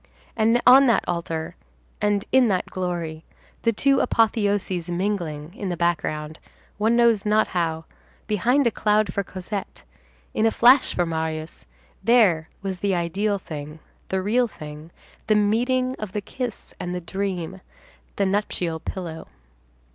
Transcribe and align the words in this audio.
And 0.35 0.59
on 0.65 0.87
that 0.87 1.03
altar, 1.07 1.55
and 2.01 2.25
in 2.31 2.47
that 2.47 2.65
glory, 2.65 3.23
the 3.61 3.71
two 3.71 3.99
apotheoses 3.99 4.89
mingling, 4.89 5.53
in 5.53 5.69
the 5.69 5.77
background, 5.77 6.39
one 6.79 6.95
knows 6.95 7.23
not 7.23 7.49
how, 7.49 7.85
behind 8.25 8.65
a 8.65 8.71
cloud 8.71 9.13
for 9.13 9.23
Cosette, 9.23 9.83
in 10.33 10.47
a 10.47 10.49
flash 10.49 10.95
for 10.95 11.05
Marius, 11.05 11.67
there 12.03 12.49
was 12.63 12.79
the 12.79 12.95
ideal 12.95 13.37
thing, 13.37 13.77
the 14.07 14.23
real 14.23 14.47
thing, 14.47 14.89
the 15.27 15.35
meeting 15.35 15.95
of 15.99 16.13
the 16.13 16.21
kiss 16.21 16.73
and 16.79 16.95
the 16.95 17.01
dream, 17.01 17.61
the 18.15 18.25
nuptial 18.25 18.79
pillow. 18.79 19.27